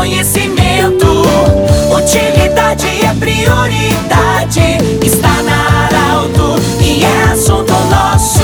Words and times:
conhecimento. 0.00 1.06
Utilidade 1.94 2.86
é 2.86 3.14
prioridade. 3.14 4.78
Está 5.04 5.42
na 5.42 5.84
Arauto 5.84 6.54
e 6.80 7.04
é 7.04 7.24
assunto 7.24 7.74
nosso. 7.90 8.40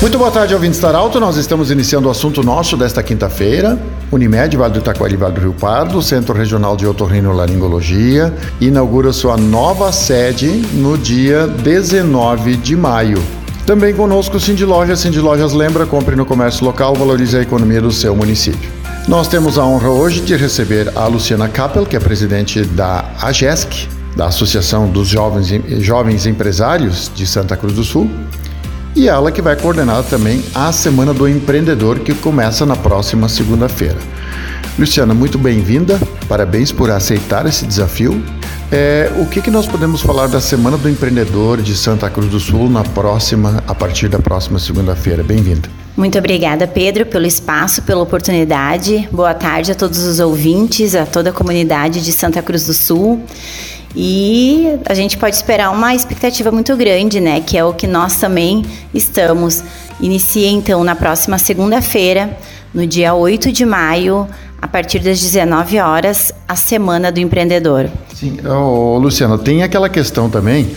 Muito 0.00 0.18
boa 0.18 0.32
tarde, 0.32 0.52
ouvintes 0.54 0.80
da 0.80 0.88
Arauto. 0.88 1.20
Nós 1.20 1.36
estamos 1.36 1.70
iniciando 1.70 2.08
o 2.08 2.10
assunto 2.10 2.42
nosso 2.42 2.76
desta 2.76 3.00
quinta-feira. 3.00 3.78
Unimed, 4.10 4.56
Vale 4.56 4.72
do 4.72 4.80
Itaquari, 4.80 5.14
Vale 5.14 5.34
do 5.34 5.40
Rio 5.42 5.52
Pardo, 5.52 6.02
Centro 6.02 6.34
Regional 6.34 6.76
de 6.76 6.84
Otorrinolaringologia, 6.84 8.34
inaugura 8.60 9.12
sua 9.12 9.36
nova 9.36 9.92
sede 9.92 10.48
no 10.74 10.98
dia 10.98 11.46
19 11.46 12.56
de 12.56 12.74
maio. 12.76 13.41
Também 13.66 13.94
conosco 13.94 14.40
Cindy 14.40 14.64
Lojas. 14.64 15.00
Cindy 15.00 15.20
Lojas 15.20 15.52
lembra, 15.52 15.86
compre 15.86 16.16
no 16.16 16.26
comércio 16.26 16.64
local, 16.64 16.94
valorize 16.94 17.36
a 17.36 17.42
economia 17.42 17.80
do 17.80 17.92
seu 17.92 18.14
município. 18.14 18.70
Nós 19.06 19.28
temos 19.28 19.56
a 19.58 19.64
honra 19.64 19.88
hoje 19.88 20.20
de 20.20 20.36
receber 20.36 20.92
a 20.96 21.06
Luciana 21.06 21.48
Kappel, 21.48 21.86
que 21.86 21.96
é 21.96 22.00
presidente 22.00 22.64
da 22.64 23.04
AGESC, 23.20 23.88
da 24.16 24.26
Associação 24.26 24.88
dos 24.88 25.08
Jovens, 25.08 25.48
Jovens 25.80 26.26
Empresários 26.26 27.10
de 27.14 27.26
Santa 27.26 27.56
Cruz 27.56 27.74
do 27.74 27.84
Sul, 27.84 28.10
e 28.94 29.08
ela 29.08 29.32
que 29.32 29.40
vai 29.40 29.56
coordenar 29.56 30.02
também 30.04 30.44
a 30.54 30.70
Semana 30.70 31.14
do 31.14 31.28
Empreendedor, 31.28 32.00
que 32.00 32.14
começa 32.14 32.66
na 32.66 32.76
próxima 32.76 33.28
segunda-feira. 33.28 33.98
Luciana, 34.78 35.14
muito 35.14 35.38
bem-vinda, 35.38 35.98
parabéns 36.28 36.70
por 36.70 36.90
aceitar 36.90 37.46
esse 37.46 37.66
desafio 37.66 38.22
é, 38.72 39.12
o 39.18 39.26
que, 39.26 39.42
que 39.42 39.50
nós 39.50 39.66
podemos 39.66 40.00
falar 40.00 40.28
da 40.28 40.40
Semana 40.40 40.78
do 40.78 40.88
Empreendedor 40.88 41.60
de 41.60 41.76
Santa 41.76 42.08
Cruz 42.08 42.30
do 42.30 42.40
Sul 42.40 42.70
na 42.70 42.82
próxima, 42.82 43.62
a 43.68 43.74
partir 43.74 44.08
da 44.08 44.18
próxima 44.18 44.58
segunda-feira? 44.58 45.22
Bem-vinda. 45.22 45.68
Muito 45.94 46.16
obrigada, 46.16 46.66
Pedro, 46.66 47.04
pelo 47.04 47.26
espaço, 47.26 47.82
pela 47.82 48.02
oportunidade. 48.02 49.06
Boa 49.12 49.34
tarde 49.34 49.72
a 49.72 49.74
todos 49.74 49.98
os 49.98 50.18
ouvintes, 50.20 50.94
a 50.94 51.04
toda 51.04 51.28
a 51.28 51.32
comunidade 51.34 52.02
de 52.02 52.12
Santa 52.12 52.40
Cruz 52.40 52.64
do 52.64 52.72
Sul. 52.72 53.22
E 53.94 54.78
a 54.86 54.94
gente 54.94 55.18
pode 55.18 55.36
esperar 55.36 55.70
uma 55.70 55.94
expectativa 55.94 56.50
muito 56.50 56.74
grande, 56.74 57.20
né? 57.20 57.42
Que 57.42 57.58
é 57.58 57.64
o 57.64 57.74
que 57.74 57.86
nós 57.86 58.16
também 58.16 58.64
estamos. 58.94 59.62
Inicia 60.00 60.48
então 60.48 60.82
na 60.82 60.96
próxima 60.96 61.36
segunda-feira, 61.36 62.34
no 62.72 62.86
dia 62.86 63.12
8 63.12 63.52
de 63.52 63.66
maio, 63.66 64.26
a 64.62 64.66
partir 64.66 64.98
das 65.00 65.20
19 65.20 65.78
horas, 65.78 66.32
a 66.48 66.56
Semana 66.56 67.12
do 67.12 67.20
Empreendedor. 67.20 67.90
Sim, 68.22 68.38
oh, 68.46 68.98
Luciano, 68.98 69.36
tem 69.36 69.64
aquela 69.64 69.88
questão 69.88 70.30
também. 70.30 70.70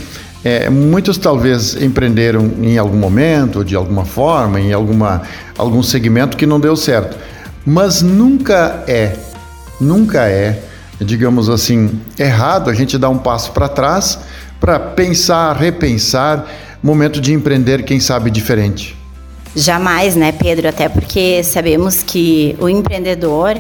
É, 0.44 0.68
muitos 0.68 1.16
talvez 1.16 1.80
empreenderam 1.80 2.52
em 2.60 2.76
algum 2.80 2.98
momento, 2.98 3.64
de 3.64 3.76
alguma 3.76 4.04
forma, 4.04 4.60
em 4.60 4.74
alguma, 4.74 5.22
algum 5.56 5.84
segmento 5.84 6.38
que 6.38 6.48
não 6.48 6.60
deu 6.60 6.76
certo. 6.76 7.16
Mas 7.64 8.02
nunca 8.02 8.84
é, 8.88 9.16
nunca 9.80 10.28
é, 10.28 10.60
digamos 11.00 11.48
assim, 11.48 12.02
errado 12.18 12.68
a 12.68 12.74
gente 12.74 12.98
dar 12.98 13.10
um 13.10 13.20
passo 13.20 13.52
para 13.52 13.68
trás 13.68 14.18
para 14.60 14.80
pensar, 14.80 15.56
repensar, 15.56 16.48
momento 16.82 17.22
de 17.22 17.32
empreender, 17.32 17.84
quem 17.84 18.00
sabe, 18.00 18.32
diferente. 18.32 18.98
Jamais, 19.56 20.16
né, 20.16 20.32
Pedro? 20.32 20.68
Até 20.68 20.90
porque 20.90 21.44
sabemos 21.44 22.02
que 22.02 22.56
o 22.60 22.68
empreendedor 22.68 23.56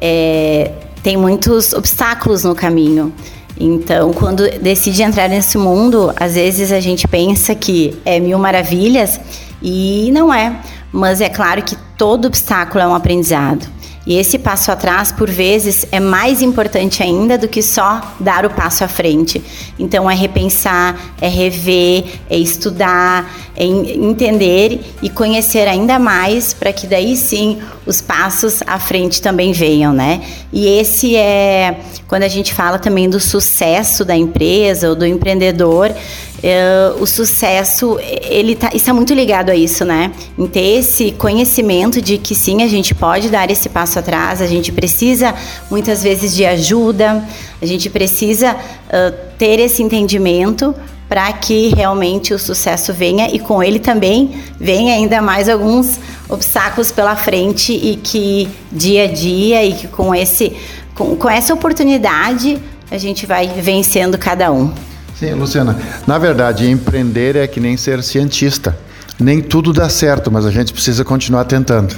é, 0.00 0.70
tem 1.02 1.16
muitos 1.16 1.72
obstáculos 1.72 2.44
no 2.44 2.54
caminho. 2.54 3.12
Então, 3.60 4.12
quando 4.12 4.48
decide 4.60 5.02
entrar 5.02 5.28
nesse 5.28 5.58
mundo, 5.58 6.12
às 6.16 6.34
vezes 6.34 6.70
a 6.70 6.80
gente 6.80 7.08
pensa 7.08 7.54
que 7.54 7.98
é 8.04 8.20
mil 8.20 8.38
maravilhas 8.38 9.20
e 9.62 10.10
não 10.12 10.32
é. 10.32 10.60
Mas 10.92 11.20
é 11.20 11.28
claro 11.28 11.62
que 11.62 11.76
todo 11.96 12.26
obstáculo 12.26 12.82
é 12.82 12.86
um 12.86 12.94
aprendizado. 12.94 13.66
E 14.08 14.16
esse 14.16 14.38
passo 14.38 14.72
atrás, 14.72 15.12
por 15.12 15.28
vezes, 15.28 15.84
é 15.92 16.00
mais 16.00 16.40
importante 16.40 17.02
ainda 17.02 17.36
do 17.36 17.46
que 17.46 17.60
só 17.60 18.00
dar 18.18 18.46
o 18.46 18.50
passo 18.50 18.82
à 18.82 18.88
frente. 18.88 19.44
Então, 19.78 20.10
é 20.10 20.14
repensar, 20.14 20.98
é 21.20 21.28
rever, 21.28 22.04
é 22.30 22.38
estudar, 22.38 23.30
é 23.54 23.66
entender 23.66 24.80
e 25.02 25.10
conhecer 25.10 25.68
ainda 25.68 25.98
mais 25.98 26.54
para 26.54 26.72
que 26.72 26.86
daí 26.86 27.16
sim 27.16 27.58
os 27.84 28.00
passos 28.00 28.62
à 28.66 28.78
frente 28.78 29.20
também 29.20 29.52
venham, 29.52 29.92
né? 29.92 30.22
E 30.50 30.66
esse 30.66 31.14
é 31.14 31.78
quando 32.06 32.22
a 32.22 32.28
gente 32.28 32.54
fala 32.54 32.78
também 32.78 33.10
do 33.10 33.20
sucesso 33.20 34.06
da 34.06 34.16
empresa 34.16 34.88
ou 34.88 34.94
do 34.94 35.04
empreendedor 35.04 35.92
Uh, 36.38 37.02
o 37.02 37.06
sucesso 37.06 37.98
ele 38.00 38.54
tá, 38.54 38.70
está 38.72 38.94
muito 38.94 39.12
ligado 39.12 39.50
a 39.50 39.56
isso, 39.56 39.84
né? 39.84 40.12
Em 40.38 40.46
ter 40.46 40.78
esse 40.78 41.10
conhecimento 41.10 42.00
de 42.00 42.16
que 42.16 42.32
sim, 42.32 42.62
a 42.62 42.68
gente 42.68 42.94
pode 42.94 43.28
dar 43.28 43.50
esse 43.50 43.68
passo 43.68 43.98
atrás, 43.98 44.40
a 44.40 44.46
gente 44.46 44.70
precisa 44.70 45.34
muitas 45.68 46.00
vezes 46.00 46.32
de 46.36 46.46
ajuda, 46.46 47.24
a 47.60 47.66
gente 47.66 47.90
precisa 47.90 48.54
uh, 48.54 49.14
ter 49.36 49.58
esse 49.58 49.82
entendimento 49.82 50.72
para 51.08 51.32
que 51.32 51.74
realmente 51.74 52.32
o 52.32 52.38
sucesso 52.38 52.92
venha 52.92 53.28
e 53.34 53.40
com 53.40 53.60
ele 53.60 53.80
também 53.80 54.40
venha 54.60 54.94
ainda 54.94 55.20
mais 55.20 55.48
alguns 55.48 55.98
obstáculos 56.28 56.92
pela 56.92 57.16
frente 57.16 57.72
e 57.72 57.96
que 57.96 58.48
dia 58.70 59.04
a 59.04 59.06
dia 59.08 59.64
e 59.64 59.72
que 59.72 59.88
com 59.88 60.14
esse 60.14 60.54
com, 60.94 61.16
com 61.16 61.28
essa 61.28 61.52
oportunidade 61.52 62.58
a 62.90 62.98
gente 62.98 63.26
vai 63.26 63.48
vencendo 63.48 64.16
cada 64.16 64.52
um. 64.52 64.72
Sim, 65.18 65.32
Luciana. 65.32 65.76
Na 66.06 66.16
verdade, 66.16 66.70
empreender 66.70 67.34
é 67.34 67.46
que 67.48 67.58
nem 67.58 67.76
ser 67.76 68.04
cientista. 68.04 68.78
Nem 69.18 69.42
tudo 69.42 69.72
dá 69.72 69.88
certo, 69.88 70.30
mas 70.30 70.46
a 70.46 70.50
gente 70.52 70.72
precisa 70.72 71.04
continuar 71.04 71.44
tentando. 71.44 71.92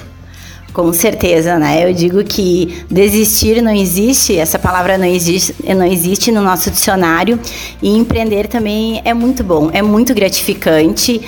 Com 0.73 0.91
certeza, 0.93 1.59
né? 1.59 1.87
Eu 1.87 1.93
digo 1.93 2.25
que 2.25 2.83
desistir 2.91 3.61
não 3.61 3.75
existe, 3.75 4.39
essa 4.39 4.59
palavra 4.59 4.97
não 4.97 5.05
existe, 5.05 5.55
não 5.77 5.85
existe 5.85 6.33
no 6.33 6.41
nosso 6.41 6.71
dicionário. 6.71 7.39
E 7.83 7.91
empreender 7.91 8.47
também 8.47 9.03
é 9.05 9.13
muito 9.13 9.45
bom, 9.45 9.69
é 9.71 9.83
muito 9.83 10.15
gratificante. 10.15 11.21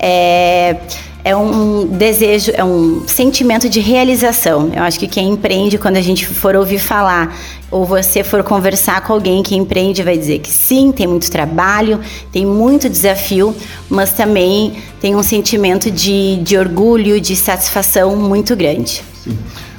É 0.00 0.76
é 1.24 1.36
um 1.36 1.86
desejo, 1.86 2.50
é 2.54 2.64
um 2.64 3.06
sentimento 3.06 3.68
de 3.68 3.80
realização. 3.80 4.70
Eu 4.74 4.82
acho 4.82 4.98
que 4.98 5.06
quem 5.06 5.28
empreende, 5.28 5.76
quando 5.78 5.96
a 5.96 6.00
gente 6.00 6.26
for 6.26 6.56
ouvir 6.56 6.78
falar, 6.78 7.36
ou 7.70 7.84
você 7.84 8.24
for 8.24 8.42
conversar 8.42 9.02
com 9.02 9.12
alguém 9.12 9.42
que 9.42 9.54
empreende, 9.54 10.02
vai 10.02 10.16
dizer 10.16 10.38
que 10.40 10.50
sim, 10.50 10.90
tem 10.92 11.06
muito 11.06 11.30
trabalho, 11.30 12.00
tem 12.32 12.46
muito 12.46 12.88
desafio, 12.88 13.54
mas 13.88 14.12
também 14.12 14.82
tem 15.00 15.14
um 15.14 15.22
sentimento 15.22 15.90
de, 15.90 16.36
de 16.38 16.56
orgulho, 16.56 17.20
de 17.20 17.36
satisfação 17.36 18.16
muito 18.16 18.56
grande. 18.56 19.02
Sim. 19.22 19.36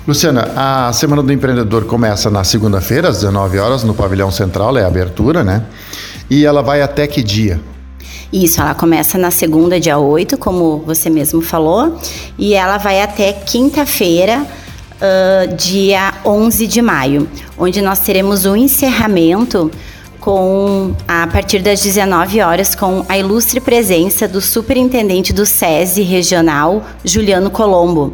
Luciana, 0.08 0.52
a 0.56 0.94
Semana 0.94 1.22
do 1.22 1.32
Empreendedor 1.32 1.86
começa 1.86 2.30
na 2.30 2.44
segunda-feira, 2.44 3.10
às 3.10 3.18
19 3.22 3.60
horas, 3.60 3.84
no 3.84 3.94
Pavilhão 3.94 4.32
Central, 4.32 4.76
é 4.78 4.84
a 4.84 4.88
abertura, 4.88 5.44
né? 5.44 5.64
E 6.30 6.44
ela 6.44 6.64
vai 6.64 6.82
até 6.82 7.06
que 7.06 7.22
dia? 7.22 7.60
Isso, 8.32 8.62
ela 8.62 8.74
começa 8.74 9.18
na 9.18 9.30
segunda, 9.30 9.78
dia 9.78 9.98
8, 9.98 10.38
como 10.38 10.78
você 10.86 11.10
mesmo 11.10 11.42
falou, 11.42 11.98
e 12.40 12.54
ela 12.54 12.78
vai 12.78 13.02
até 13.02 13.34
quinta-feira, 13.34 14.42
uh, 14.42 15.56
dia 15.58 16.14
11 16.24 16.66
de 16.66 16.82
maio, 16.82 17.28
onde 17.58 17.82
nós 17.82 18.00
teremos 18.00 18.46
o 18.46 18.52
um 18.52 18.56
encerramento 18.56 19.70
com 20.22 20.96
a 21.06 21.28
partir 21.28 21.60
das 21.60 21.82
19 21.82 22.40
horas 22.42 22.74
com 22.74 23.04
a 23.10 23.18
ilustre 23.18 23.60
presença 23.60 24.30
do 24.30 24.40
superintendente 24.40 25.34
do 25.34 25.46
SESI 25.46 26.04
regional, 26.04 26.86
Juliano 27.04 27.50
Colombo, 27.50 28.14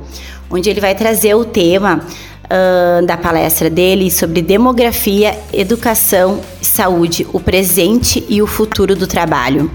onde 0.49 0.67
ele 0.67 0.81
vai 0.81 0.95
trazer 0.95 1.35
o 1.35 1.45
tema 1.45 2.01
uh, 2.45 3.05
da 3.05 3.17
palestra 3.17 3.69
dele 3.69 4.09
sobre 4.09 4.41
demografia, 4.41 5.37
educação 5.53 6.39
saúde, 6.59 7.27
o 7.31 7.39
presente 7.39 8.25
e 8.27 8.41
o 8.41 8.47
futuro 8.47 8.95
do 8.95 9.05
trabalho 9.05 9.69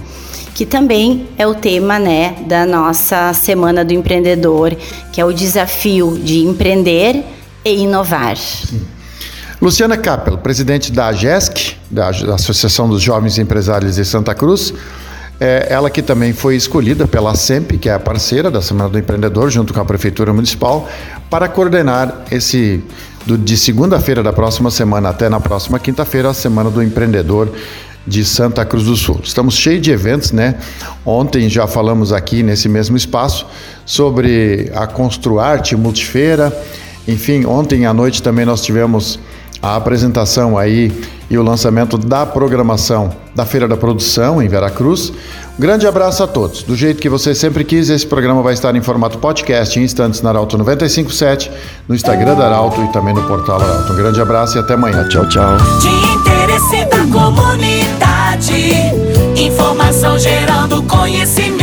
que 0.55 0.67
também 0.67 1.29
é 1.39 1.47
o 1.47 1.55
tema 1.55 1.99
né, 1.99 2.37
da 2.47 2.67
nossa 2.67 3.33
Semana 3.33 3.85
do 3.85 3.93
Empreendedor, 3.93 4.77
que 5.13 5.21
é 5.21 5.25
o 5.25 5.33
desafio 5.33 6.19
de 6.19 6.41
empreender 6.41 7.25
e 7.65 7.83
inovar. 7.83 8.37
Luciana 9.61 9.97
Kappel, 9.97 10.39
presidente 10.39 10.91
da 10.91 11.07
AGESC, 11.07 11.77
da 11.91 12.09
Associação 12.09 12.89
dos 12.89 13.01
Jovens 13.01 13.39
Empresários 13.39 13.95
de 13.95 14.05
Santa 14.05 14.35
Cruz, 14.35 14.75
é 15.41 15.69
ela 15.71 15.91
que 15.91 16.03
também 16.03 16.33
foi 16.33 16.57
escolhida 16.57 17.07
pela 17.07 17.35
SEMP, 17.35 17.79
que 17.79 17.89
é 17.89 17.95
a 17.95 17.99
parceira 17.99 18.51
da 18.51 18.63
Semana 18.63 18.91
do 18.91 18.99
Empreendedor, 18.99 19.51
junto 19.51 19.73
com 19.73 19.81
a 19.81 19.85
Prefeitura 19.85 20.33
Municipal, 20.33 20.89
para 21.29 21.49
coordenar 21.49 22.25
esse, 22.31 22.83
do, 23.27 23.39
de 23.39 23.57
segunda-feira 23.57 24.23
da 24.23 24.33
próxima 24.33 24.71
semana 24.71 25.09
até 25.09 25.29
na 25.29 25.41
próxima 25.41 25.79
quinta-feira, 25.79 26.31
a 26.31 26.35
Semana 26.35 26.71
do 26.71 26.83
Empreendedor 26.83 27.49
de 28.07 28.25
Santa 28.25 28.65
Cruz 28.65 28.85
do 28.85 28.97
Sul. 28.97 29.21
Estamos 29.23 29.55
cheios 29.55 29.83
de 29.83 29.91
eventos, 29.91 30.33
né? 30.33 30.57
Ontem 31.05 31.49
já 31.49 31.67
falamos 31.67 32.13
aqui 32.13 32.43
nesse 32.43 32.69
mesmo 32.69 32.97
espaço 32.97 33.47
sobre 33.85 34.71
a 34.75 34.87
Construarte 34.87 35.77
Multifeira. 35.77 36.53
Enfim, 37.07 37.45
ontem 37.45 37.87
à 37.87 37.95
noite 37.95 38.23
também 38.23 38.45
nós 38.45 38.63
tivemos 38.63 39.19
a 39.61 39.77
apresentação 39.77 40.59
aí 40.59 40.93
e 41.31 41.39
o 41.39 41.43
lançamento 41.43 41.97
da 41.97 42.27
programação 42.27 43.11
da 43.35 43.47
Feira 43.47 43.67
da 43.67 43.77
Produção 43.77 44.43
em 44.43 44.49
Veracruz. 44.49 45.13
Um 45.59 45.61
grande 45.61 45.87
abraço 45.87 46.23
a 46.23 46.27
todos. 46.27 46.63
Do 46.63 46.77
jeito 46.77 47.01
que 47.01 47.09
você 47.09 47.35
sempre 47.35 47.65
quis, 47.65 47.89
esse 47.91 48.07
programa 48.07 48.43
vai 48.43 48.55
estar 48.55 48.75
em 48.75 48.81
formato 48.81 49.19
podcast 49.19 49.79
em 49.79 49.83
instantes 49.83 50.23
na 50.23 50.31
Arauto 50.31 50.57
957, 50.59 51.51
no 51.89 51.95
Instagram 51.95 52.35
da 52.35 52.47
Arauto 52.47 52.83
e 52.83 52.89
também 52.89 53.15
no 53.15 53.23
portal 53.23 53.61
Arauto. 53.61 53.93
Um 53.93 53.97
grande 53.97 54.21
abraço 54.21 54.57
e 54.57 54.61
até 54.61 54.75
amanhã. 54.75 55.07
Tchau, 55.09 55.29
tchau. 55.29 55.57
De 55.81 55.89
interesse 55.89 56.85
da 56.87 57.07
comunidade, 57.07 58.55
informação 59.37 60.19
gerando 60.19 60.83
conhecimento. 60.85 61.62